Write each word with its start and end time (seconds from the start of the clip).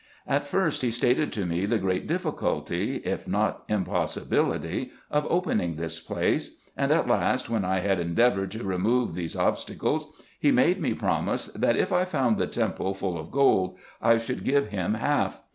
At 0.25 0.47
first 0.47 0.81
he 0.81 0.89
stated 0.89 1.31
to 1.33 1.45
me 1.45 1.67
the 1.67 1.77
great 1.77 2.07
difficulty, 2.07 2.95
if 3.05 3.27
not 3.27 3.61
impossibility 3.69 4.89
of 5.11 5.27
opening 5.29 5.75
this 5.75 5.99
place; 5.99 6.59
and 6.75 6.91
at 6.91 7.05
last, 7.05 7.51
when 7.51 7.63
I 7.63 7.81
had 7.81 7.99
endeavoured 7.99 8.49
to 8.53 8.63
remove 8.63 9.13
these 9.13 9.35
obstacles, 9.35 10.07
lie 10.43 10.49
made 10.49 10.49
IN 10.49 10.57
EGYPT, 10.57 10.57
NUBIA, 10.57 10.69
&c. 10.71 10.81
93 10.81 10.89
me 10.89 10.99
promise, 11.25 11.45
that, 11.53 11.75
if 11.77 11.93
I 11.93 12.05
found 12.05 12.39
the 12.39 12.47
temple 12.47 12.95
full 12.95 13.19
of 13.19 13.29
gold, 13.29 13.77
I 14.01 14.17
should 14.17 14.43
give 14.43 14.69
him 14.69 14.95
half. 14.95 15.43